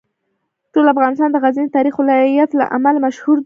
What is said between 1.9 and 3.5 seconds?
ولایت له امله مشهور دی.